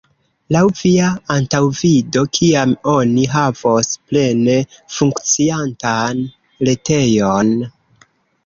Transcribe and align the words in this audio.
Laŭ 0.53 0.61
via 0.77 1.09
antaŭvido, 1.33 2.23
kiam 2.37 2.73
oni 2.93 3.25
havos 3.33 3.91
plene 4.13 4.57
funkciantan 4.97 6.25
retejon? 6.71 7.55